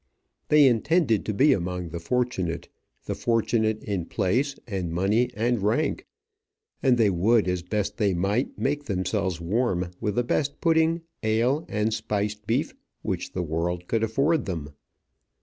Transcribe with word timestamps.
They 0.47 0.65
intended 0.65 1.27
to 1.27 1.33
be 1.35 1.53
among 1.53 1.89
the 1.89 1.99
fortunate, 1.99 2.69
the 3.05 3.13
fortunate 3.13 3.83
in 3.83 4.05
place, 4.07 4.55
and 4.65 4.91
money, 4.91 5.29
and 5.35 5.61
rank; 5.61 6.07
and 6.81 6.97
they 6.97 7.11
would, 7.11 7.47
as 7.47 7.61
best 7.61 7.97
they 7.97 8.15
might, 8.15 8.57
make 8.57 8.85
themselves 8.85 9.39
warm 9.39 9.91
with 10.01 10.15
the 10.15 10.23
best 10.23 10.59
pudding, 10.59 11.01
ale, 11.21 11.67
and 11.69 11.93
spiced 11.93 12.47
beef 12.47 12.73
which 13.03 13.33
the 13.33 13.43
world 13.43 13.85
could 13.87 14.01
afford 14.01 14.45
them. 14.47 14.71